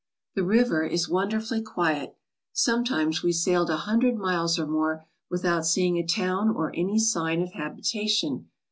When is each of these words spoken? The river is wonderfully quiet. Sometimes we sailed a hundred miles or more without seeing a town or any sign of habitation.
The 0.33 0.43
river 0.43 0.83
is 0.83 1.07
wonderfully 1.07 1.61
quiet. 1.61 2.15
Sometimes 2.53 3.21
we 3.21 3.31
sailed 3.31 3.69
a 3.69 3.77
hundred 3.85 4.15
miles 4.17 4.57
or 4.57 4.65
more 4.65 5.05
without 5.29 5.63
seeing 5.63 5.97
a 5.99 6.03
town 6.03 6.49
or 6.49 6.75
any 6.75 6.97
sign 6.97 7.43
of 7.43 7.51
habitation. 7.53 8.49